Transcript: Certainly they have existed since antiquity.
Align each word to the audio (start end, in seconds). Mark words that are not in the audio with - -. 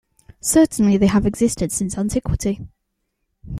Certainly 0.39 0.97
they 0.97 1.05
have 1.05 1.27
existed 1.27 1.71
since 1.71 1.95
antiquity. 1.95 2.59